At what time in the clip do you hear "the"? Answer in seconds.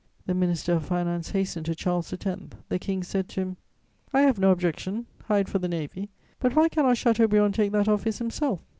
0.25-0.33, 2.69-2.79, 5.59-5.67